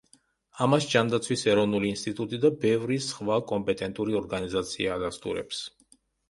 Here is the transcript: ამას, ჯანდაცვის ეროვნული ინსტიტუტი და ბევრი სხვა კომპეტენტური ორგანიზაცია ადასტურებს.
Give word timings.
ამას, 0.65 0.85
ჯანდაცვის 0.93 1.43
ეროვნული 1.51 1.91
ინსტიტუტი 1.95 2.39
და 2.45 2.51
ბევრი 2.63 2.97
სხვა 3.09 3.37
კომპეტენტური 3.53 4.19
ორგანიზაცია 4.23 4.97
ადასტურებს. 4.97 5.63